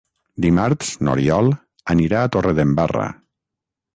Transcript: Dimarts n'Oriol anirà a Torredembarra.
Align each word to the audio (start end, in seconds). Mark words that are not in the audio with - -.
Dimarts 0.45 0.89
n'Oriol 1.07 1.51
anirà 1.95 2.23
a 2.23 2.31
Torredembarra. 2.37 3.07